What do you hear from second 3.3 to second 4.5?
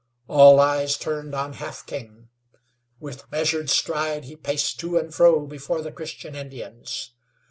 measured stride he